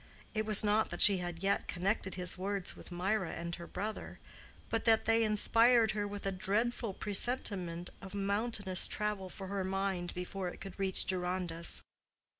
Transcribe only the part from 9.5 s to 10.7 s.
mind before it